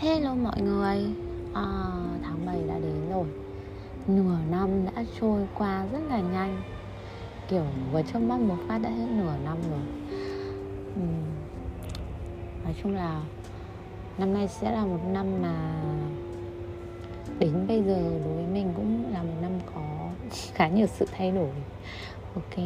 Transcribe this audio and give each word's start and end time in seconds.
Hello 0.00 0.34
mọi 0.34 0.60
người. 0.60 0.98
À, 1.54 1.64
Tháng 2.22 2.46
7 2.46 2.56
đã 2.68 2.74
đến 2.74 3.10
rồi. 3.10 3.26
Nửa 4.06 4.36
năm 4.50 4.86
đã 4.86 5.04
trôi 5.20 5.46
qua 5.54 5.86
rất 5.92 5.98
là 6.08 6.20
nhanh. 6.20 6.62
Kiểu 7.48 7.64
vừa 7.92 8.02
trước 8.02 8.18
mắt 8.18 8.40
một 8.40 8.56
phát 8.68 8.78
đã 8.78 8.90
hết 8.90 9.06
nửa 9.10 9.34
năm 9.44 9.58
rồi. 9.70 9.80
Uhm. 11.00 11.24
Nói 12.64 12.74
chung 12.82 12.94
là 12.94 13.22
Năm 14.18 14.34
nay 14.34 14.48
sẽ 14.48 14.70
là 14.72 14.84
một 14.84 15.00
năm 15.12 15.42
mà 15.42 15.82
Đến 17.38 17.66
bây 17.68 17.82
giờ 17.82 18.02
đối 18.24 18.34
với 18.34 18.46
mình 18.52 18.72
cũng 18.76 19.12
là 19.12 19.22
một 19.22 19.36
năm 19.42 19.52
có 19.74 20.08
khá 20.54 20.68
nhiều 20.68 20.86
sự 20.86 21.06
thay 21.12 21.30
đổi. 21.30 21.50
Ok 22.34 22.64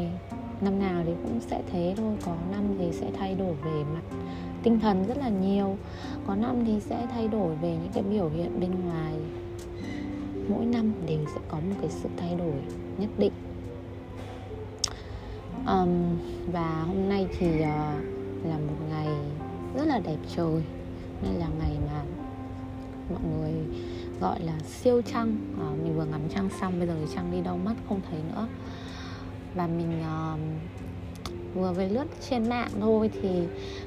Năm 0.61 0.79
nào 0.79 1.03
thì 1.07 1.13
cũng 1.23 1.41
sẽ 1.41 1.63
thế 1.73 1.95
thôi. 1.97 2.17
Có 2.27 2.33
năm 2.51 2.63
thì 2.79 2.93
sẽ 2.93 3.11
thay 3.19 3.35
đổi 3.35 3.55
về 3.55 3.85
mặt 3.95 4.17
tinh 4.65 4.81
thần 4.81 5.07
rất 5.07 5.19
là 5.19 5.29
nhiều. 5.29 5.77
Có 6.27 6.35
năm 6.35 6.65
thì 6.67 6.81
sẽ 6.81 7.07
thay 7.13 7.29
đổi 7.29 7.57
về 7.57 7.71
những 7.71 7.93
cái 7.95 8.03
biểu 8.03 8.29
hiện 8.29 8.61
bên 8.61 8.71
ngoài. 8.85 9.15
Mỗi 10.49 10.65
năm 10.65 10.93
đều 11.07 11.19
sẽ 11.35 11.41
có 11.49 11.57
một 11.57 11.75
cái 11.81 11.91
sự 11.91 12.09
thay 12.17 12.35
đổi 12.35 12.55
nhất 12.99 13.11
định. 13.19 13.33
Um, 15.67 16.19
và 16.53 16.83
hôm 16.87 17.09
nay 17.09 17.27
thì 17.39 17.49
uh, 17.49 17.65
là 18.45 18.59
một 18.67 18.77
ngày 18.91 19.09
rất 19.75 19.87
là 19.87 19.99
đẹp 19.99 20.19
trời. 20.37 20.63
Nên 21.23 21.35
là 21.35 21.47
ngày 21.59 21.77
mà 21.87 22.03
mọi 23.11 23.23
người 23.39 23.53
gọi 24.21 24.41
là 24.41 24.59
siêu 24.67 25.03
trăng. 25.03 25.37
Uh, 25.55 25.83
mình 25.83 25.97
vừa 25.97 26.05
ngắm 26.05 26.21
trăng 26.35 26.49
xong 26.61 26.79
bây 26.79 26.89
giờ 26.89 26.95
trăng 27.15 27.31
đi 27.33 27.41
đâu 27.41 27.59
mất 27.65 27.75
không 27.89 28.01
thấy 28.11 28.21
nữa. 28.35 28.49
Và 29.55 29.67
mình 29.67 30.01
uh, 30.01 30.41
vừa 31.55 31.73
với 31.73 31.89
lướt 31.89 32.05
trên 32.31 32.49
mạng 32.49 32.71
thôi 32.81 33.11
thì 33.23 33.29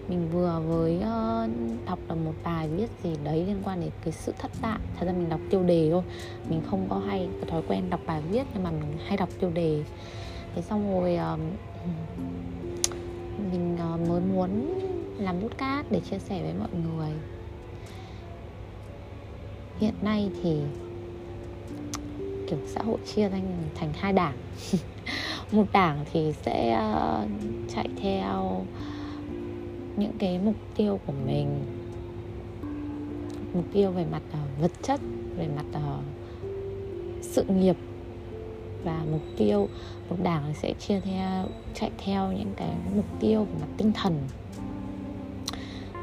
mình 0.08 0.30
vừa 0.32 0.62
với 0.68 0.96
uh, 0.98 1.50
đọc 1.86 2.00
được 2.10 2.16
một 2.16 2.34
bài 2.44 2.68
viết 2.68 2.88
gì 3.04 3.16
đấy 3.24 3.46
liên 3.48 3.62
quan 3.64 3.82
đến 3.82 3.90
cái 4.04 4.14
sự 4.14 4.34
thất 4.38 4.52
bại. 4.62 4.80
Thật 5.00 5.06
ra 5.06 5.12
mình 5.12 5.30
đọc 5.30 5.40
tiêu 5.50 5.64
đề 5.64 5.90
thôi 5.92 6.04
mình 6.50 6.62
không 6.70 6.88
có 6.90 6.98
hay 6.98 7.30
có 7.42 7.48
thói 7.48 7.62
quen 7.68 7.90
đọc 7.90 8.00
bài 8.06 8.22
viết 8.32 8.44
nhưng 8.54 8.64
mà 8.64 8.72
mình 8.72 8.98
hay 9.06 9.18
đọc 9.18 9.30
tiêu 9.40 9.50
đề. 9.50 9.84
Thế 10.56 10.62
xong 10.62 10.92
rồi 10.92 11.18
uh, 11.34 11.40
mình 13.52 13.78
uh, 13.94 14.10
mới 14.10 14.22
muốn 14.22 14.80
làm 15.18 15.42
bút 15.42 15.58
cát 15.58 15.86
để 15.92 16.02
chia 16.12 16.20
sẻ 16.20 16.42
với 16.42 16.54
mọi 16.60 16.70
người. 16.84 17.12
Hiện 19.80 19.94
nay 20.02 20.30
thì 20.44 20.62
kiểu 22.48 22.60
xã 22.68 22.82
hội 22.84 22.98
chia 23.16 23.30
thành 23.30 23.54
thành 23.76 23.94
hai 23.94 24.14
đảng. 24.14 24.38
một 25.52 25.66
đảng 25.74 26.06
thì 26.14 26.34
sẽ 26.44 26.80
uh, 26.80 27.30
chạy 27.76 27.88
theo 28.02 28.66
những 29.98 30.12
cái 30.20 30.40
mục 30.40 30.56
tiêu 30.76 31.00
của 31.06 31.14
mình. 31.26 31.66
Mục 33.54 33.66
tiêu 33.74 33.92
về 33.92 34.06
mặt 34.12 34.22
uh, 34.32 34.62
vật 34.62 34.72
chất 34.82 35.00
về 35.38 35.48
mặt 35.56 35.66
uh, 35.78 36.04
sự 37.22 37.44
nghiệp. 37.44 37.76
Và 38.84 39.04
mục 39.12 39.22
tiêu 39.38 39.68
một 40.10 40.16
đảng 40.24 40.54
sẽ 40.62 40.74
chia 40.74 41.00
theo 41.00 41.46
chạy 41.74 41.92
theo 41.98 42.32
những 42.32 42.54
cái 42.58 42.72
mục 42.96 43.06
tiêu 43.20 43.44
về 43.44 43.54
mặt 43.62 43.68
tinh 43.78 43.92
thần. 43.94 44.14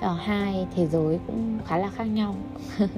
Ở 0.01 0.15
hai 0.15 0.67
thế 0.75 0.87
giới 0.87 1.19
cũng 1.27 1.59
khá 1.67 1.79
là 1.79 1.91
khác 1.91 2.05
nhau. 2.05 2.37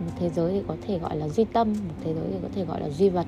Một 0.00 0.12
thế 0.18 0.28
giới 0.28 0.52
thì 0.52 0.62
có 0.68 0.76
thể 0.86 0.98
gọi 0.98 1.16
là 1.16 1.28
duy 1.28 1.44
tâm 1.44 1.72
một 1.72 1.94
thế 2.04 2.14
giới 2.14 2.24
thì 2.32 2.38
có 2.42 2.48
thể 2.54 2.64
gọi 2.64 2.80
là 2.80 2.90
duy 2.90 3.08
vật 3.08 3.26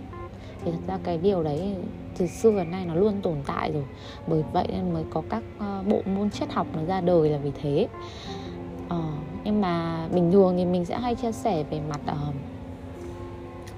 thì 0.65 0.71
thật 0.71 0.79
ra 0.87 0.99
cái 1.05 1.19
điều 1.19 1.43
đấy 1.43 1.75
từ 2.19 2.27
xưa 2.27 2.57
đến 2.57 2.71
nay 2.71 2.87
nó 2.87 2.95
luôn 2.95 3.21
tồn 3.23 3.37
tại 3.47 3.73
rồi. 3.73 3.85
Bởi 4.27 4.43
vậy 4.53 4.67
nên 4.69 4.93
mới 4.93 5.05
có 5.11 5.23
các 5.29 5.43
ờ, 5.59 5.83
bộ 5.89 6.03
môn 6.17 6.31
triết 6.31 6.53
học 6.53 6.67
nó 6.75 6.85
ra 6.85 7.01
đời 7.01 7.31
là 7.31 7.39
vì 7.39 7.51
thế. 7.63 7.89
Ờ, 8.89 9.03
nhưng 9.45 9.61
mà 9.61 10.07
bình 10.15 10.33
thường 10.33 10.55
thì 10.57 10.65
mình 10.65 10.85
sẽ 10.85 10.99
hay 10.99 11.15
chia 11.15 11.33
sẻ 11.33 11.65
về 11.71 11.81
mặt 11.89 12.01
uh, 12.13 12.35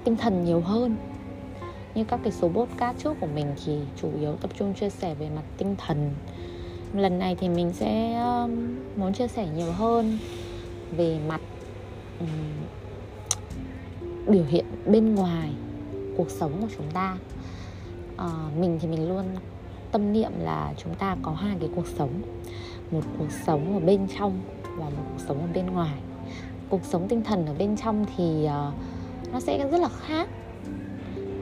tinh 0.03 0.15
thần 0.15 0.45
nhiều 0.45 0.59
hơn. 0.59 0.95
Như 1.95 2.03
các 2.03 2.19
cái 2.23 2.31
số 2.31 2.49
podcast 2.49 2.97
trước 2.97 3.13
của 3.19 3.27
mình 3.35 3.47
thì 3.65 3.79
chủ 4.01 4.09
yếu 4.19 4.35
tập 4.35 4.51
trung 4.59 4.73
chia 4.73 4.89
sẻ 4.89 5.15
về 5.15 5.29
mặt 5.35 5.43
tinh 5.57 5.75
thần. 5.77 6.11
Lần 6.93 7.19
này 7.19 7.35
thì 7.39 7.49
mình 7.49 7.73
sẽ 7.73 8.21
uh, 8.43 8.49
muốn 8.97 9.13
chia 9.13 9.27
sẻ 9.27 9.47
nhiều 9.55 9.71
hơn 9.71 10.17
về 10.97 11.19
mặt 11.27 11.41
um, 12.19 12.27
biểu 14.27 14.43
hiện 14.49 14.65
bên 14.85 15.15
ngoài 15.15 15.49
cuộc 16.17 16.29
sống 16.29 16.51
của 16.61 16.67
chúng 16.77 16.91
ta. 16.93 17.17
À, 18.17 18.27
mình 18.59 18.79
thì 18.81 18.87
mình 18.87 19.09
luôn 19.09 19.25
tâm 19.91 20.13
niệm 20.13 20.31
là 20.39 20.73
chúng 20.77 20.95
ta 20.95 21.17
có 21.21 21.31
hai 21.31 21.57
cái 21.59 21.69
cuộc 21.75 21.87
sống. 21.87 22.21
Một 22.91 23.01
cuộc 23.19 23.31
sống 23.45 23.73
ở 23.73 23.79
bên 23.79 24.07
trong 24.19 24.39
và 24.63 24.85
một 24.85 25.03
cuộc 25.11 25.23
sống 25.27 25.41
ở 25.41 25.47
bên 25.53 25.65
ngoài. 25.65 25.97
Cuộc 26.69 26.83
sống 26.83 27.07
tinh 27.07 27.23
thần 27.23 27.45
ở 27.45 27.53
bên 27.53 27.77
trong 27.77 28.05
thì 28.17 28.45
uh, 28.45 28.73
nó 29.33 29.39
sẽ 29.39 29.69
rất 29.71 29.81
là 29.81 29.89
khác. 29.89 30.27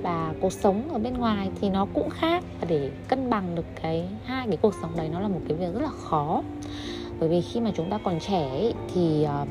Và 0.01 0.33
cuộc 0.41 0.53
sống 0.53 0.89
ở 0.93 0.99
bên 0.99 1.13
ngoài 1.13 1.49
thì 1.61 1.69
nó 1.69 1.87
cũng 1.93 2.09
khác. 2.09 2.43
Và 2.61 2.67
để 2.69 2.91
cân 3.07 3.29
bằng 3.29 3.55
được 3.55 3.65
cái 3.81 4.07
hai 4.25 4.47
cái 4.47 4.57
cuộc 4.57 4.73
sống 4.81 4.91
đấy 4.95 5.09
nó 5.09 5.19
là 5.19 5.27
một 5.27 5.41
cái 5.47 5.57
việc 5.57 5.73
rất 5.73 5.81
là 5.81 5.89
khó. 5.89 6.43
Bởi 7.19 7.29
vì 7.29 7.41
khi 7.41 7.59
mà 7.59 7.71
chúng 7.75 7.89
ta 7.89 7.99
còn 8.03 8.19
trẻ 8.19 8.49
ấy, 8.49 8.73
thì 8.93 9.27
uh, 9.41 9.47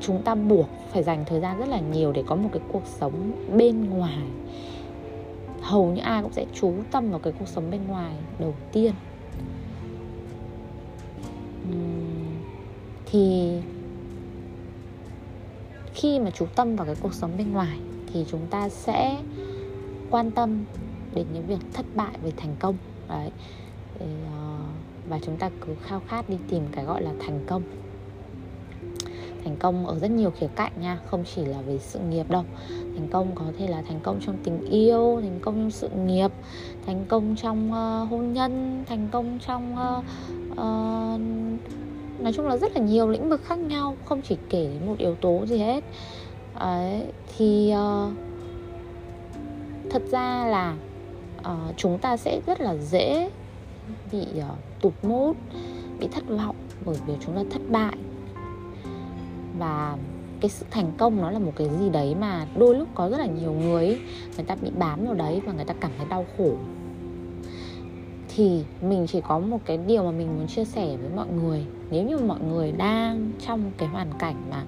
chúng 0.00 0.22
ta 0.22 0.34
buộc 0.34 0.68
phải 0.92 1.02
dành 1.02 1.24
thời 1.26 1.40
gian 1.40 1.58
rất 1.58 1.68
là 1.68 1.80
nhiều 1.80 2.12
để 2.12 2.24
có 2.26 2.36
một 2.36 2.48
cái 2.52 2.62
cuộc 2.72 2.86
sống 2.86 3.32
bên 3.56 3.90
ngoài. 3.90 4.18
Hầu 5.60 5.86
như 5.86 6.00
ai 6.02 6.22
cũng 6.22 6.32
sẽ 6.32 6.44
chú 6.54 6.72
tâm 6.90 7.10
vào 7.10 7.18
cái 7.18 7.32
cuộc 7.38 7.48
sống 7.48 7.70
bên 7.70 7.86
ngoài 7.86 8.12
đầu 8.38 8.54
tiên. 8.72 8.92
Thì 13.10 13.58
khi 15.94 16.18
mà 16.18 16.30
chú 16.30 16.46
tâm 16.54 16.76
vào 16.76 16.86
cái 16.86 16.96
cuộc 17.00 17.14
sống 17.14 17.30
bên 17.38 17.52
ngoài 17.52 17.78
thì 18.12 18.24
chúng 18.30 18.46
ta 18.50 18.68
sẽ 18.68 19.18
quan 20.10 20.30
tâm 20.30 20.64
đến 21.14 21.26
những 21.32 21.46
việc 21.46 21.58
thất 21.72 21.86
bại 21.94 22.14
về 22.22 22.32
thành 22.36 22.56
công. 22.58 22.76
Đấy 23.08 23.30
ờ, 24.00 24.06
và 25.08 25.18
chúng 25.22 25.36
ta 25.36 25.50
cứ 25.60 25.74
khao 25.82 26.00
khát 26.08 26.28
đi 26.28 26.36
tìm 26.48 26.62
cái 26.72 26.84
gọi 26.84 27.02
là 27.02 27.10
thành 27.20 27.40
công 27.46 27.62
thành 29.48 29.56
công 29.56 29.86
ở 29.86 29.98
rất 29.98 30.10
nhiều 30.10 30.30
khía 30.30 30.46
cạnh 30.56 30.72
nha 30.80 30.98
không 31.06 31.24
chỉ 31.34 31.44
là 31.44 31.60
về 31.60 31.78
sự 31.78 31.98
nghiệp 31.98 32.30
đâu. 32.30 32.44
Thành 32.68 33.08
công 33.10 33.34
có 33.34 33.44
thể 33.58 33.68
là 33.68 33.82
thành 33.82 34.00
công 34.02 34.20
trong 34.26 34.36
tình 34.44 34.64
yêu 34.70 35.18
thành 35.22 35.38
công 35.42 35.54
trong 35.54 35.70
sự 35.70 35.88
nghiệp 35.88 36.30
thành 36.86 37.04
công 37.08 37.36
trong 37.36 37.68
uh, 37.68 38.10
hôn 38.10 38.32
nhân 38.32 38.84
thành 38.88 39.08
công 39.12 39.38
trong 39.46 39.74
uh, 39.74 40.04
uh, 40.52 41.20
nói 42.20 42.32
chung 42.32 42.46
là 42.46 42.56
rất 42.56 42.76
là 42.76 42.82
nhiều 42.82 43.08
lĩnh 43.08 43.28
vực 43.28 43.40
khác 43.44 43.58
nhau 43.58 43.96
không 44.04 44.22
chỉ 44.22 44.36
kể 44.48 44.70
một 44.86 44.98
yếu 44.98 45.14
tố 45.14 45.46
gì 45.46 45.58
hết. 45.58 45.84
Đấy, 46.60 47.02
thì 47.36 47.72
uh, 47.72 48.12
thật 49.90 50.02
ra 50.10 50.46
là 50.46 50.76
uh, 51.40 51.76
chúng 51.76 51.98
ta 51.98 52.16
sẽ 52.16 52.40
rất 52.46 52.60
là 52.60 52.76
dễ 52.76 53.30
bị 54.12 54.26
uh, 54.38 54.80
tụt 54.80 54.92
mút 55.02 55.36
bị 56.00 56.08
thất 56.12 56.24
vọng 56.28 56.56
bởi 56.84 56.96
vì 57.06 57.14
chúng 57.20 57.34
ta 57.34 57.42
thất 57.50 57.62
bại 57.68 57.96
và 59.58 59.96
cái 60.40 60.50
sự 60.50 60.66
thành 60.70 60.92
công 60.98 61.16
nó 61.16 61.30
là 61.30 61.38
một 61.38 61.52
cái 61.56 61.68
gì 61.80 61.88
đấy 61.88 62.14
mà 62.14 62.46
đôi 62.56 62.74
lúc 62.76 62.88
có 62.94 63.08
rất 63.08 63.18
là 63.18 63.26
nhiều 63.26 63.52
người 63.52 63.98
người 64.36 64.44
ta 64.46 64.56
bị 64.62 64.70
bám 64.78 65.04
vào 65.04 65.14
đấy 65.14 65.40
và 65.46 65.52
người 65.52 65.64
ta 65.64 65.74
cảm 65.80 65.90
thấy 65.98 66.06
đau 66.10 66.26
khổ. 66.38 66.50
Thì 68.28 68.64
mình 68.82 69.06
chỉ 69.06 69.20
có 69.20 69.38
một 69.38 69.58
cái 69.64 69.78
điều 69.86 70.04
mà 70.04 70.10
mình 70.10 70.38
muốn 70.38 70.46
chia 70.46 70.64
sẻ 70.64 70.96
với 70.96 71.10
mọi 71.16 71.26
người. 71.28 71.64
Nếu 71.90 72.04
như 72.04 72.18
mọi 72.18 72.40
người 72.40 72.72
đang 72.72 73.32
trong 73.46 73.70
cái 73.78 73.88
hoàn 73.88 74.10
cảnh 74.18 74.36
mà 74.50 74.64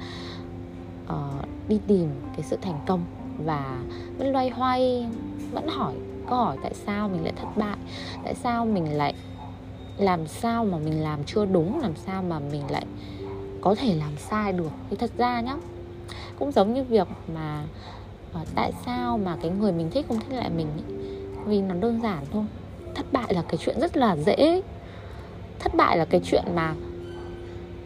uh, 1.14 1.48
đi 1.68 1.80
tìm 1.86 2.08
cái 2.36 2.42
sự 2.42 2.58
thành 2.62 2.80
công 2.86 3.04
và 3.44 3.82
vẫn 4.18 4.32
loay 4.32 4.50
hoay 4.50 5.06
vẫn 5.52 5.68
hỏi 5.68 5.94
câu 6.28 6.38
hỏi 6.38 6.56
tại 6.62 6.74
sao 6.74 7.08
mình 7.08 7.24
lại 7.24 7.32
thất 7.36 7.56
bại 7.56 7.76
tại 8.24 8.34
sao 8.34 8.66
mình 8.66 8.92
lại 8.92 9.15
làm 9.98 10.26
sao 10.26 10.65
mà 10.65 10.78
mình 10.78 11.03
làm 11.03 11.24
chưa 11.24 11.44
đúng 11.47 11.80
làm 11.80 11.97
sao 11.97 12.22
mà 12.22 12.38
mình 12.38 12.62
lại 12.70 12.86
có 13.60 13.74
thể 13.74 13.95
làm 13.95 14.16
sai 14.16 14.53
được. 14.53 14.71
Thì 14.91 14.97
thật 14.97 15.10
ra 15.18 15.41
nhá 15.41 15.57
cũng 16.39 16.53
giống 16.53 16.74
như 16.74 16.84
việc 16.84 17.09
mà 17.34 17.65
uh, 18.41 18.48
tại 18.54 18.72
sao 18.86 19.18
mà 19.18 19.36
cái 19.42 19.51
người 19.51 19.72
mình 19.72 19.91
thích 19.91 20.07
không 20.09 20.21
thích 20.21 20.36
lại 20.36 20.51
mình 20.51 20.66
ấy. 20.66 20.97
vì 21.47 21.60
nó 21.60 21.74
đơn 21.74 22.01
giản 22.03 22.24
thôi. 22.33 22.45
Thất 22.95 23.12
bại 23.12 23.34
là 23.34 23.42
cái 23.42 23.57
chuyện 23.57 23.80
rất 23.80 23.97
là 23.97 24.16
dễ. 24.16 24.62
Thất 25.59 25.74
bại 25.74 25.97
là 25.97 26.04
cái 26.04 26.21
chuyện 26.24 26.45
mà 26.54 26.74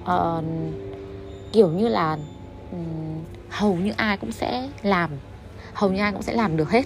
uh, 0.03 0.44
kiểu 1.53 1.69
như 1.69 1.88
là 1.88 2.19
um, 2.73 3.25
hầu 3.50 3.75
như 3.75 3.93
ai 3.97 4.17
cũng 4.17 4.32
sẽ 4.32 4.69
làm. 4.82 5.11
Hầu 5.75 5.93
như 5.93 6.00
ai 6.00 6.12
cũng 6.12 6.23
sẽ 6.23 6.32
làm 6.32 6.56
được 6.56 6.70
hết. 6.70 6.85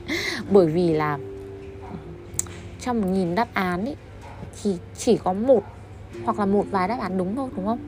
Bởi 0.50 0.66
vì 0.66 0.92
là 0.92 1.18
trong 2.80 3.00
một 3.00 3.08
nghìn 3.08 3.34
đáp 3.34 3.48
án 3.54 3.84
ấy, 3.84 3.96
thì 4.62 4.76
chỉ 4.96 5.16
có 5.16 5.32
một 5.32 5.62
hoặc 6.24 6.38
là 6.38 6.46
một 6.46 6.64
vài 6.70 6.88
đáp 6.88 6.98
án 7.00 7.18
đúng 7.18 7.36
thôi 7.36 7.48
đúng 7.56 7.66
không? 7.66 7.78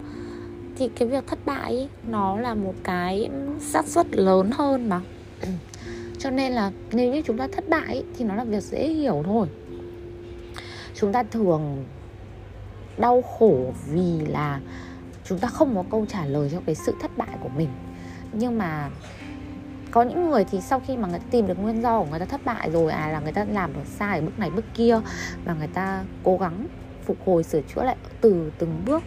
Thì 0.76 0.88
cái 0.88 1.08
việc 1.08 1.26
thất 1.26 1.38
bại 1.46 1.76
ấy, 1.76 1.88
nó 2.08 2.40
là 2.40 2.54
một 2.54 2.74
cái 2.84 3.30
xác 3.60 3.86
suất 3.86 4.06
lớn 4.16 4.50
hơn 4.54 4.88
mà. 4.88 5.00
Cho 6.19 6.30
nên 6.30 6.52
là 6.52 6.70
nếu 6.92 7.12
như 7.12 7.22
chúng 7.22 7.38
ta 7.38 7.48
thất 7.52 7.69
bại 7.69 7.86
ấy, 7.86 8.04
thì 8.19 8.24
nó 8.24 8.34
là 8.34 8.44
việc 8.44 8.62
dễ 8.62 8.88
hiểu 8.88 9.22
thôi. 9.24 9.48
Chúng 10.94 11.12
ta 11.12 11.22
thường 11.22 11.84
đau 12.98 13.22
khổ 13.22 13.72
vì 13.86 14.26
là 14.26 14.60
chúng 15.24 15.38
ta 15.38 15.48
không 15.48 15.74
có 15.74 15.84
câu 15.90 16.06
trả 16.08 16.24
lời 16.24 16.48
cho 16.52 16.60
cái 16.66 16.74
sự 16.74 16.94
thất 17.00 17.19
bại 17.19 17.36
của 17.42 17.48
mình. 17.48 17.69
Nhưng 18.32 18.58
mà 18.58 18.90
có 19.90 20.02
những 20.02 20.30
người 20.30 20.44
thì 20.44 20.60
sau 20.60 20.80
khi 20.86 20.96
mà 20.96 21.08
người 21.08 21.19
ta 21.19 21.24
tìm 21.30 21.46
được 21.46 21.58
nguyên 21.58 21.82
do 21.82 22.00
của 22.00 22.06
người 22.10 22.19
ta 22.19 22.24
thất 22.24 22.44
bại 22.44 22.70
rồi 22.70 22.92
à 22.92 23.08
là 23.08 23.20
người 23.20 23.32
ta 23.32 23.44
làm 23.44 23.72
được 23.72 23.86
sai 23.86 24.19
ở 24.19 24.24
bước 24.24 24.38
này 24.38 24.50
bước 24.50 24.64
kia 24.74 25.00
và 25.44 25.54
người 25.54 25.66
ta 25.66 26.04
cố 26.22 26.38
gắng 26.38 26.66
phục 27.02 27.16
hồi 27.25 27.43
sửa 27.43 27.60
chữa 27.60 27.84
lại 27.84 27.96
từ 28.20 28.52
từng 28.58 28.82
bước 28.87 29.02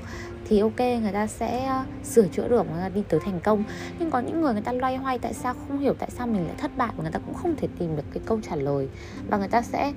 thì 0.50 0.60
ok 0.60 0.80
người 0.80 1.12
ta 1.14 1.28
sẽ 1.28 1.66
ờ, 1.66 1.84
sửa 2.04 2.28
chữa 2.28 2.48
được 2.48 2.72
người 2.72 2.82
ta 2.82 2.90
đi 2.90 3.04
tới 3.10 3.20
thành 3.20 3.40
công. 3.44 3.64
Nhưng 4.00 4.12
có 4.12 4.20
những 4.20 4.42
người 4.42 4.54
người 4.54 4.62
ta 4.62 4.72
loay 4.72 4.98
hoay 4.98 5.20
tại 5.20 5.34
sao 5.34 5.54
không 5.54 5.80
hiểu 5.80 5.94
tại 6.00 6.10
sao 6.12 6.28
mình 6.28 6.46
lại 6.46 6.56
thất 6.58 6.78
bại 6.78 6.94
và 6.98 7.04
người 7.04 7.12
ta 7.12 7.20
cũng 7.20 7.34
không 7.34 7.56
thể 7.56 7.68
tìm 7.80 7.96
được 7.96 8.04
cái 8.14 8.24
câu 8.26 8.40
trả 8.50 8.56
lời. 8.56 8.88
Và 9.28 9.38
người 9.38 9.48
ta 9.48 9.62
sẽ 9.62 9.94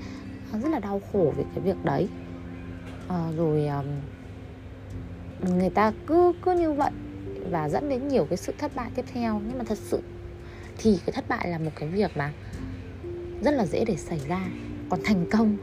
ờ, 0.53 0.59
rất 0.59 0.69
là 0.69 0.79
đau 0.79 1.01
khổ 1.13 1.33
về 1.37 1.45
cái 1.55 1.65
việc 1.65 1.85
đấy. 1.85 2.09
À, 3.09 3.29
rồi 3.37 3.67
um, 3.67 3.87
người 5.59 5.71
ta 5.71 5.93
cứ 6.07 6.33
cứ 6.43 6.53
như 6.53 6.73
vậy 6.73 6.91
và 7.51 7.69
dẫn 7.69 7.89
đến 7.89 8.09
nhiều 8.09 8.27
cái 8.31 8.37
sự 8.37 8.53
thất 8.59 8.77
bại 8.77 8.91
tiếp 8.95 9.05
theo. 9.13 9.41
Nhưng 9.47 9.59
mà 9.59 9.65
thật 9.65 9.79
sự 9.79 10.03
thì 10.79 10.99
cái 11.07 11.13
thất 11.13 11.29
bại 11.29 11.49
là 11.49 11.59
một 11.59 11.71
cái 11.75 11.89
việc 11.89 12.17
mà 12.17 12.33
rất 13.45 13.51
là 13.51 13.67
dễ 13.67 13.85
để 13.85 13.97
xảy 13.97 14.21
ra. 14.29 14.41
Còn 14.91 15.01
thành 15.05 15.27
công 15.31 15.57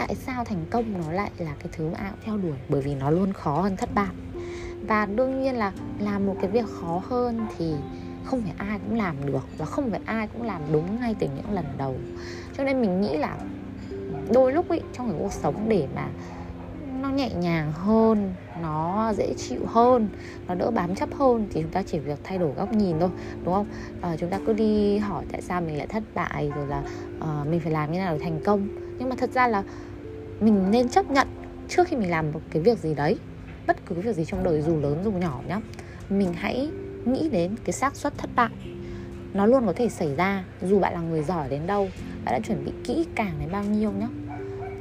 tại 0.00 0.14
sao 0.14 0.44
thành 0.44 0.64
công 0.70 1.00
nó 1.00 1.12
lại 1.12 1.30
là 1.38 1.54
cái 1.58 1.68
thứ 1.72 1.88
mà 1.88 1.98
ai 1.98 2.10
cũng 2.10 2.20
theo 2.24 2.36
đuổi? 2.36 2.58
Bởi 2.68 2.82
vì 2.82 2.94
nó 2.94 3.10
luôn 3.10 3.32
khó 3.32 3.60
hơn 3.60 3.76
thất 3.76 3.94
bại. 3.94 4.14
Và 4.88 5.06
đương 5.06 5.42
nhiên 5.42 5.56
là 5.56 5.72
làm 5.98 6.26
một 6.26 6.36
cái 6.40 6.50
việc 6.50 6.64
khó 6.80 7.02
hơn 7.08 7.46
thì 7.58 7.74
không 8.24 8.40
phải 8.42 8.52
ai 8.58 8.78
cũng 8.78 8.98
làm 8.98 9.26
được 9.26 9.48
và 9.58 9.64
không 9.64 9.90
phải 9.90 10.00
ai 10.04 10.28
cũng 10.32 10.42
làm 10.42 10.62
đúng 10.72 11.00
ngay 11.00 11.14
từ 11.18 11.28
những 11.36 11.54
lần 11.54 11.64
đầu. 11.78 11.96
Cho 12.56 12.64
nên 12.64 12.80
mình 12.80 13.00
nghĩ 13.00 13.16
là 13.16 13.36
đôi 14.32 14.52
lúc 14.52 14.70
ý 14.70 14.80
trong 14.92 15.10
cái 15.10 15.18
cuộc 15.18 15.32
sống 15.32 15.68
để 15.68 15.86
mà 15.94 16.08
nó 17.00 17.08
nhẹ 17.08 17.30
nhàng 17.34 17.72
hơn 17.72 18.34
nó 18.62 19.12
dễ 19.16 19.34
chịu 19.36 19.66
hơn 19.66 20.08
nó 20.48 20.54
đỡ 20.54 20.70
bám 20.70 20.94
chấp 20.94 21.08
hơn 21.14 21.46
thì 21.52 21.62
chúng 21.62 21.70
ta 21.70 21.82
chỉ 21.82 21.98
việc 21.98 22.18
thay 22.24 22.38
đổi 22.38 22.52
góc 22.52 22.72
nhìn 22.72 23.00
thôi 23.00 23.10
đúng 23.44 23.54
không? 23.54 23.66
À, 24.00 24.16
chúng 24.16 24.30
ta 24.30 24.38
cứ 24.46 24.52
đi 24.52 24.98
hỏi 24.98 25.24
tại 25.32 25.42
sao 25.42 25.60
mình 25.60 25.78
lại 25.78 25.86
thất 25.86 26.02
bại 26.14 26.52
rồi 26.56 26.66
là 26.66 26.82
uh, 27.18 27.46
mình 27.46 27.60
phải 27.60 27.72
làm 27.72 27.92
như 27.92 27.98
nào 27.98 28.14
để 28.14 28.24
thành 28.24 28.40
công. 28.44 28.68
Nhưng 28.98 29.08
mà 29.08 29.16
thật 29.18 29.30
ra 29.30 29.48
là 29.48 29.62
mình 30.40 30.70
nên 30.70 30.88
chấp 30.88 31.10
nhận 31.10 31.28
trước 31.68 31.88
khi 31.88 31.96
mình 31.96 32.10
làm 32.10 32.32
một 32.32 32.40
cái 32.50 32.62
việc 32.62 32.78
gì 32.78 32.94
đấy 32.94 33.18
bất 33.66 33.86
cứ 33.86 33.94
cái 33.94 34.02
việc 34.02 34.16
gì 34.16 34.24
trong 34.24 34.44
đời 34.44 34.62
dù 34.62 34.80
lớn 34.80 35.00
dù 35.04 35.12
nhỏ 35.12 35.40
nhá. 35.48 35.60
Mình 36.10 36.32
hãy 36.34 36.70
nghĩ 37.04 37.28
đến 37.28 37.54
cái 37.64 37.72
xác 37.72 37.96
suất 37.96 38.18
thất 38.18 38.30
bại. 38.36 38.50
Nó 39.34 39.46
luôn 39.46 39.66
có 39.66 39.72
thể 39.72 39.88
xảy 39.88 40.14
ra 40.14 40.44
dù 40.62 40.78
bạn 40.78 40.92
là 40.94 41.00
người 41.00 41.22
giỏi 41.22 41.48
đến 41.48 41.66
đâu 41.66 41.88
bạn 42.24 42.34
đã 42.34 42.40
chuẩn 42.40 42.64
bị 42.64 42.72
kỹ 42.84 43.06
càng 43.14 43.32
đến 43.40 43.48
bao 43.52 43.64
nhiêu 43.64 43.92
nhá 43.92 44.08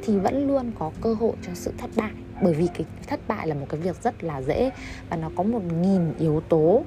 thì 0.04 0.18
vẫn 0.18 0.48
luôn 0.48 0.72
có 0.80 0.92
cơ 1.02 1.14
hội 1.14 1.34
cho 1.42 1.52
sự 1.54 1.74
thất 1.78 1.90
bại. 1.96 2.12
Bởi 2.42 2.54
vì 2.54 2.68
cái 2.74 2.86
thất 3.08 3.20
bại 3.28 3.48
là 3.48 3.56
một 3.56 3.66
cái 3.70 3.82
việc 3.82 4.04
rất 4.04 4.24
là 4.24 4.42
dễ 4.42 4.72
và 5.10 5.18
nó 5.18 5.30
có 5.36 5.44
một 5.44 5.62
nghìn 5.82 6.14
yếu 6.20 6.42
tố 6.50 6.84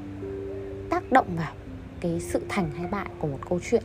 tác 0.90 1.12
động 1.12 1.26
vào 1.36 1.52
cái 2.00 2.20
sự 2.20 2.42
thành 2.48 2.70
hay 2.76 2.86
bại 2.90 3.06
của 3.19 3.26
một 3.26 3.38
câu 3.48 3.60
chuyện. 3.70 3.82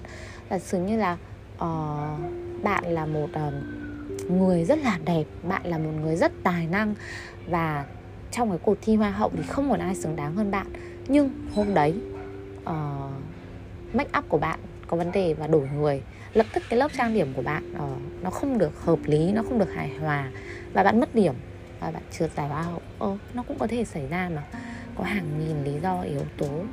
Là 0.49 0.59
dường 0.59 0.85
như 0.85 0.97
là 0.97 1.17
uh, 1.55 2.63
bạn 2.63 2.83
là 2.83 3.05
một 3.05 3.29
uh, 3.47 3.53
người 4.29 4.65
rất 4.65 4.79
là 4.79 4.99
đẹp 5.05 5.23
bạn 5.43 5.61
là 5.65 5.77
một 5.77 5.91
người 6.01 6.15
rất 6.15 6.31
tài 6.43 6.67
năng. 6.67 6.95
Và 7.47 7.85
trong 8.31 8.49
cái 8.49 8.59
cuộc 8.63 8.77
thi 8.81 8.95
hoa 8.95 9.11
hậu 9.11 9.31
thì 9.37 9.43
không 9.43 9.69
còn 9.69 9.79
ai 9.79 9.95
xứng 9.95 10.15
đáng 10.15 10.35
hơn 10.35 10.51
bạn. 10.51 10.67
Nhưng 11.07 11.29
hôm 11.53 11.73
đấy 11.73 11.95
uh, 12.61 13.11
make 13.93 14.19
up 14.19 14.29
của 14.29 14.37
bạn 14.37 14.59
có 14.87 14.97
vấn 14.97 15.11
đề 15.11 15.33
và 15.33 15.47
đổi 15.47 15.69
người. 15.75 16.01
Lập 16.33 16.45
tức 16.53 16.63
cái 16.69 16.79
lớp 16.79 16.91
trang 16.97 17.13
điểm 17.13 17.33
của 17.33 17.41
bạn 17.41 17.73
uh, 17.75 18.23
nó 18.23 18.29
không 18.29 18.57
được 18.57 18.81
hợp 18.81 18.99
lý 19.05 19.31
nó 19.31 19.43
không 19.43 19.59
được 19.59 19.73
hài 19.73 19.97
hòa. 19.97 20.31
Và 20.73 20.83
bạn 20.83 20.99
mất 20.99 21.15
điểm 21.15 21.33
và 21.79 21.91
bạn 21.91 22.03
trượt 22.11 22.31
giải 22.37 22.47
hoa 22.47 22.61
hậu. 22.61 22.81
Ờ, 22.99 23.17
nó 23.33 23.43
cũng 23.43 23.59
có 23.59 23.67
thể 23.67 23.85
xảy 23.85 24.07
ra 24.07 24.29
mà. 24.35 24.43
Có 24.95 25.03
hàng 25.03 25.39
nghìn 25.39 25.63
lý 25.63 25.79
do 25.81 26.01
yếu 26.01 26.21
tố 26.37 26.63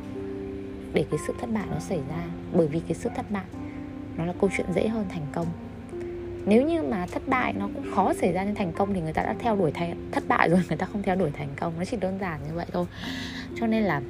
để 0.93 1.05
cái 1.11 1.21
sự 1.27 1.33
thất 1.41 1.53
bại 1.53 1.65
nó 1.71 1.79
xảy 1.79 2.01
ra. 2.09 2.25
Bởi 2.53 2.67
vì 2.67 2.81
cái 2.81 2.95
sự 2.95 3.11
thất 3.17 3.31
bại 3.31 3.45
nó 4.17 4.25
là 4.25 4.35
câu 4.41 4.51
chuyện 4.57 4.67
dễ 4.75 4.89
hơn 4.89 5.05
thành 5.09 5.27
công 5.33 5.47
nếu 6.47 6.63
như 6.63 6.83
mà 6.83 7.07
thất 7.07 7.29
bại 7.29 7.53
nó 7.53 7.69
cũng 7.75 7.93
khó 7.95 8.13
xảy 8.13 8.33
ra 8.33 8.45
nên 8.45 8.55
thành 8.55 8.73
công 8.73 8.95
thì 8.95 9.01
người 9.01 9.13
ta 9.13 9.23
đã 9.23 9.35
theo 9.39 9.57
đuổi 9.57 9.73
thành, 9.73 10.11
thất 10.13 10.29
bại 10.29 10.49
rồi, 10.49 10.63
người 10.69 10.77
ta 10.77 10.87
không 10.87 11.03
theo 11.03 11.17
đuổi 11.17 11.31
thành 11.31 11.49
công. 11.57 11.73
Nó 11.79 11.85
chỉ 11.85 11.97
đơn 11.97 12.19
giản 12.21 12.41
như 12.49 12.55
vậy 12.55 12.67
thôi. 12.73 12.87
Cho 13.55 13.67
nên 13.67 13.83
là 13.83 14.03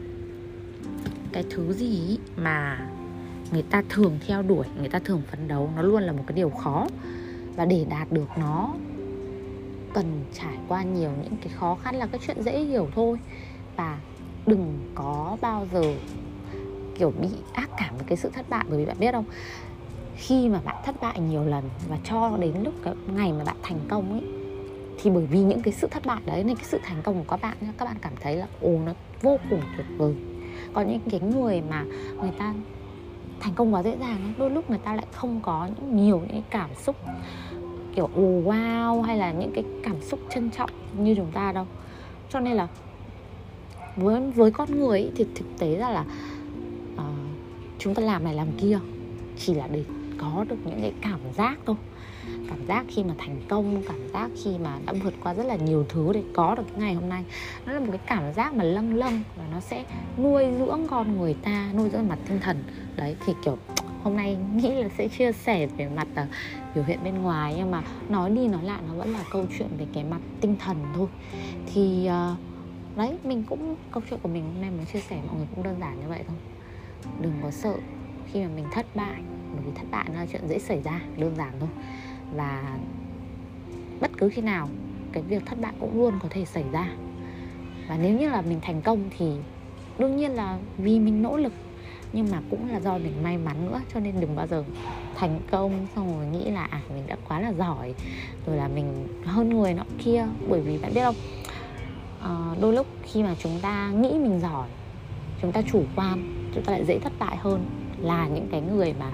cái 1.33 1.45
thứ 1.51 1.73
gì 1.73 2.19
mà 2.37 2.87
người 3.53 3.63
ta 3.63 3.83
thường 3.89 4.19
theo 4.27 4.43
đuổi, 4.43 4.67
người 4.79 4.89
ta 4.89 4.99
thường 4.99 5.23
phấn 5.31 5.49
đấu, 5.49 5.71
nó 5.77 5.83
luôn 5.83 6.03
là 6.03 6.13
một 6.13 6.23
cái 6.27 6.37
điều 6.37 6.51
khó. 6.51 6.87
Và 7.57 7.65
để 7.65 7.87
đạt 7.91 8.13
được 8.13 8.29
nó, 8.39 8.75
cần 9.95 10.25
trải 10.33 10.55
qua 10.69 10.83
nhiều 10.83 11.11
những 11.23 11.37
cái 11.37 11.49
khó 11.49 11.75
khăn 11.75 11.97
là 11.97 12.07
cái 12.07 12.21
chuyện 12.27 12.43
dễ 12.43 12.61
hiểu 12.61 12.89
thôi. 12.95 13.19
Và 13.77 13.99
đừng 14.47 14.93
có 14.95 15.37
bao 15.41 15.67
giờ, 15.73 15.83
kiểu, 16.99 17.13
bị 17.21 17.29
ác 17.53 17.71
cảm 17.79 17.97
với 17.97 18.05
cái 18.07 18.17
sự 18.17 18.31
thất 18.35 18.49
bại, 18.49 18.65
bởi 18.69 18.79
vì 18.79 18.87
bạn 18.87 18.97
biết 18.99 19.13
không? 19.13 19.25
Khi 20.17 20.49
mà 20.49 20.61
bạn 20.65 20.77
thất 20.85 21.01
bại 21.01 21.21
nhiều 21.21 21.45
lần 21.45 21.65
và 21.89 21.99
cho 22.05 22.37
đến 22.41 22.53
lúc 22.65 22.75
cái 22.85 22.95
ngày 23.15 23.33
mà 23.33 23.45
bạn 23.45 23.57
thành 23.63 23.79
công 23.89 24.13
ấy 24.13 24.23
thì 25.03 25.11
bởi 25.11 25.27
vì 25.27 25.39
những 25.39 25.63
cái 25.63 25.75
sự 25.75 25.89
thất 25.91 26.07
bại 26.07 26.21
đấy 26.27 26.45
nên 26.45 26.57
cái 26.57 26.65
sự 26.65 26.79
thành 26.83 27.03
công 27.03 27.15
của 27.15 27.25
các 27.29 27.43
bạn 27.43 27.57
các 27.79 27.85
bạn 27.85 27.97
cảm 28.01 28.13
thấy 28.21 28.37
là 28.37 28.47
ồ 28.61 28.71
nó 28.87 28.93
vô 29.23 29.39
cùng 29.51 29.61
tuyệt 29.77 29.87
vời. 29.97 30.15
Còn 30.73 30.89
những 30.89 31.01
cái 31.11 31.21
người 31.21 31.63
mà 31.71 31.85
người 32.21 32.33
ta 32.39 32.55
thành 33.41 33.55
công 33.55 33.75
quá 33.75 33.83
dễ 33.83 33.97
dàng 34.01 34.33
đôi 34.39 34.51
lúc 34.51 34.71
người 34.71 34.79
ta 34.79 34.95
lại 34.95 35.07
không 35.13 35.41
có 35.43 35.69
những 35.77 35.97
nhiều 35.97 36.23
những 36.29 36.43
cảm 36.51 36.71
xúc 36.75 36.97
kiểu 37.95 38.11
ồ 38.15 38.23
wow 38.23 39.03
hay 39.03 39.19
là 39.19 39.33
những 39.33 39.53
cái 39.55 39.65
cảm 39.83 40.03
xúc 40.03 40.21
trân 40.35 40.51
trọng 40.51 40.71
như 40.99 41.15
chúng 41.15 41.33
ta 41.33 41.53
đâu. 41.53 41.67
Cho 42.31 42.41
nên 42.41 42.57
là 42.57 42.69
với 43.97 44.31
với 44.31 44.51
con 44.51 44.79
người 44.79 45.01
ấy, 45.01 45.13
thì 45.17 45.27
thực 45.35 45.47
tế 45.59 45.77
ra 45.77 45.91
là 45.91 46.05
uh, 46.95 47.01
chúng 47.79 47.95
ta 47.95 48.03
làm 48.03 48.25
này 48.25 48.35
làm 48.35 48.49
kia 48.59 48.79
chỉ 49.39 49.55
là 49.55 49.67
để 49.67 49.85
có 50.25 50.45
được 50.45 50.57
những 50.65 50.81
cái 50.81 50.93
cảm 51.01 51.21
giác 51.37 51.59
thôi. 51.67 51.77
Cảm 52.49 52.67
giác 52.67 52.87
khi 52.89 53.05
mà 53.05 53.15
thành 53.19 53.41
công 53.49 53.83
cảm 53.89 54.09
giác 54.13 54.31
khi 54.45 54.51
mà 54.59 54.79
đã 54.87 54.93
vượt 55.03 55.15
qua 55.23 55.35
rất 55.35 55.47
là 55.47 55.57
nhiều 55.57 55.87
thứ 55.89 56.13
để 56.13 56.23
có 56.35 56.55
được 56.55 56.63
cái 56.71 56.81
ngày 56.81 56.95
hôm 56.95 57.09
nay. 57.09 57.25
Nó 57.67 57.73
là 57.73 57.81
một 57.81 57.87
cái 57.91 58.01
cảm 58.07 58.33
giác 58.33 58.55
mà 58.55 58.65
lâng 58.65 58.95
lâng 58.95 59.21
và 59.37 59.45
nó 59.53 59.61
sẽ 59.61 59.85
nuôi 60.19 60.45
dưỡng 60.59 60.87
con 60.91 61.17
người 61.17 61.35
ta 61.35 61.71
nuôi 61.77 61.89
dưỡng 61.91 62.09
mặt 62.09 62.19
tinh 62.29 62.41
thần. 62.41 62.65
Đấy 62.97 63.17
thì 63.27 63.33
kiểu 63.45 63.59
hôm 64.03 64.17
nay 64.17 64.37
nghĩ 64.55 64.71
là 64.71 64.89
sẽ 64.99 65.09
chia 65.09 65.33
sẻ 65.33 65.67
về 65.67 65.89
mặt 65.89 66.09
uh, 66.23 66.29
biểu 66.75 66.85
hiện 66.85 66.99
bên 67.05 67.23
ngoài 67.23 67.55
nhưng 67.57 67.71
mà 67.71 67.83
nói 68.09 68.31
đi 68.31 68.49
nói 68.49 68.65
lại 68.65 68.81
nó 68.89 68.95
vẫn 68.95 69.13
là 69.13 69.25
câu 69.31 69.47
chuyện 69.59 69.69
về 69.79 69.87
cái 69.95 70.05
mặt 70.05 70.21
tinh 70.41 70.57
thần 70.59 70.77
thôi. 70.95 71.09
Thì 71.75 72.09
uh, 72.33 72.39
đấy 72.97 73.19
mình 73.25 73.45
cũng 73.49 73.77
câu 73.91 74.03
chuyện 74.11 74.21
của 74.23 74.29
mình 74.29 74.45
hôm 74.45 74.61
nay 74.61 74.71
muốn 74.71 74.87
chia 74.93 75.01
sẻ 75.01 75.21
mọi 75.27 75.37
người 75.37 75.47
cũng 75.55 75.65
đơn 75.65 75.77
giản 75.81 76.01
như 76.01 76.09
vậy 76.09 76.21
thôi. 76.29 76.37
Đừng 77.21 77.33
có 77.43 77.51
sợ 77.51 77.75
khi 78.33 78.41
mà 78.41 78.49
mình 78.57 78.65
thất 78.73 78.87
bại 78.95 79.21
bởi 79.55 79.63
vì 79.67 79.73
thất 79.75 79.87
bại 79.91 80.05
nó 80.09 80.21
là 80.21 80.27
chuyện 80.33 80.49
dễ 80.49 80.59
xảy 80.59 80.83
ra 80.83 81.01
đơn 81.19 81.35
giản 81.37 81.53
thôi. 81.61 81.69
Và 82.35 82.79
bất 84.01 84.11
cứ 84.19 84.29
khi 84.29 84.43
nào 84.43 84.69
cái 85.13 85.23
việc 85.23 85.47
thất 85.47 85.61
bại 85.61 85.73
cũng 85.81 86.01
luôn 86.01 86.15
có 86.23 86.29
thể 86.31 86.45
xảy 86.45 86.65
ra. 86.73 86.89
Và 87.89 87.99
nếu 88.03 88.19
như 88.19 88.29
là 88.29 88.43
mình 88.43 88.59
thành 88.63 88.83
công 88.83 89.11
thì 89.19 89.33
đương 89.99 90.17
nhiên 90.17 90.31
là 90.31 90.59
vì 90.79 90.99
mình 90.99 91.23
nỗ 91.23 91.37
lực 91.37 91.53
nhưng 92.13 92.31
mà 92.31 92.41
cũng 92.51 92.71
là 92.71 92.81
do 92.81 92.99
mình 92.99 93.23
may 93.23 93.39
mắn 93.39 93.67
nữa 93.67 93.81
cho 93.95 94.01
nên 94.01 94.21
đừng 94.21 94.37
bao 94.37 94.47
giờ 94.47 94.65
thành 95.15 95.41
công 95.51 95.87
xong 95.95 96.19
rồi 96.19 96.27
nghĩ 96.27 96.51
là 96.51 96.65
à 96.65 96.81
mình 96.95 97.07
đã 97.07 97.17
quá 97.29 97.41
là 97.41 97.53
giỏi 97.53 97.95
rồi 98.47 98.57
là 98.57 98.69
mình 98.69 99.09
hơn 99.25 99.49
người 99.49 99.75
nọ 99.75 99.85
kia. 100.05 100.27
Bởi 100.49 100.61
vì 100.61 100.79
bạn 100.79 100.95
biết 100.95 101.01
không 101.05 101.15
à, 102.23 102.55
đôi 102.61 102.73
lúc 102.73 102.87
khi 103.03 103.23
mà 103.23 103.35
chúng 103.39 103.61
ta 103.63 103.91
nghĩ 103.91 104.11
mình 104.11 104.41
giỏi 104.41 104.69
chúng 105.43 105.53
ta 105.53 105.63
chủ 105.73 105.83
quan 105.97 106.49
chúng 106.55 106.65
ta 106.65 106.73
lại 106.73 106.85
dễ 106.85 106.99
thất 106.99 107.13
bại 107.19 107.37
hơn 107.37 107.65
là 107.99 108.29
những 108.29 108.49
cái 108.51 108.61
người 108.61 108.95
mà 109.01 109.11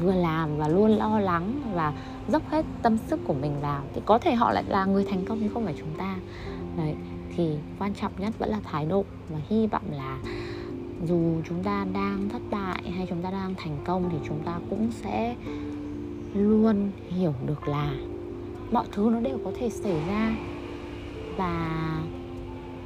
vừa 0.00 0.14
làm 0.14 0.56
và 0.56 0.68
luôn 0.68 0.90
lo 0.90 1.20
lắng 1.20 1.62
và 1.74 1.92
dốc 2.28 2.42
hết 2.50 2.64
tâm 2.82 2.96
sức 2.98 3.20
của 3.24 3.34
mình 3.34 3.60
vào. 3.60 3.82
Thì 3.94 4.00
có 4.06 4.18
thể 4.18 4.34
họ 4.34 4.52
lại 4.52 4.64
là 4.68 4.84
người 4.84 5.04
thành 5.04 5.24
công 5.24 5.38
nhưng 5.40 5.54
không 5.54 5.64
phải 5.64 5.74
chúng 5.78 5.94
ta. 5.98 6.16
Đấy, 6.76 6.94
thì 7.36 7.56
quan 7.78 7.94
trọng 7.94 8.12
nhất 8.18 8.38
vẫn 8.38 8.48
là 8.48 8.60
thái 8.64 8.86
độ 8.86 9.04
và 9.28 9.38
hy 9.48 9.66
vọng 9.66 9.84
là 9.90 10.18
dù 11.06 11.42
chúng 11.48 11.62
ta 11.62 11.86
đang 11.92 12.28
thất 12.28 12.42
bại 12.50 12.82
hay 12.96 13.06
chúng 13.10 13.22
ta 13.22 13.30
đang 13.30 13.54
thành 13.54 13.76
công 13.84 14.08
thì 14.12 14.16
chúng 14.28 14.38
ta 14.44 14.58
cũng 14.70 14.90
sẽ 14.92 15.34
luôn 16.34 16.90
hiểu 17.08 17.34
được 17.46 17.68
là 17.68 17.94
mọi 18.72 18.84
thứ 18.92 19.10
nó 19.12 19.20
đều 19.20 19.38
có 19.44 19.52
thể 19.58 19.70
xảy 19.70 19.96
ra 20.08 20.36
và 21.36 21.80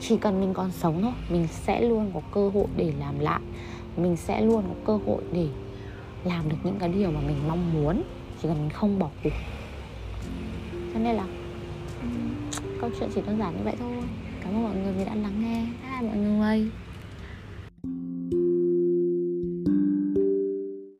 chỉ 0.01 0.17
cần 0.17 0.41
mình 0.41 0.55
còn 0.55 0.71
sống 0.71 1.03
thôi, 1.03 1.13
mình 1.29 1.47
sẽ 1.51 1.81
luôn 1.81 2.11
có 2.15 2.21
cơ 2.35 2.49
hội 2.49 2.67
để 2.77 2.93
làm 2.99 3.19
lại 3.19 3.41
mình 3.97 4.17
sẽ 4.17 4.41
luôn 4.41 4.63
có 4.69 4.75
cơ 4.87 4.99
hội 5.07 5.23
để 5.33 5.47
làm 6.25 6.49
được 6.49 6.57
những 6.65 6.79
cái 6.79 6.89
điều 6.89 7.11
mà 7.11 7.21
mình 7.21 7.49
mong 7.49 7.73
muốn 7.75 8.03
chỉ 8.43 8.49
cần 8.49 8.59
mình 8.59 8.71
không 8.71 8.99
bỏ 8.99 9.09
cuộc. 9.25 9.31
Cho 10.95 11.01
nên 11.01 11.17
là 11.17 11.25
câu 12.81 12.91
chuyện 13.01 13.11
chỉ 13.15 13.21
đơn 13.27 13.39
giản 13.39 13.57
như 13.57 13.63
vậy 13.65 13.75
thôi. 13.79 13.93
Cảm 14.45 14.55
ơn 14.55 14.63
mọi 14.63 14.77
người 14.77 14.93
vì 14.93 15.05
đã 15.05 15.15
lắng 15.15 15.43
nghe. 15.43 15.67
Bye 15.83 16.09
mọi 16.09 16.19
người 16.19 16.71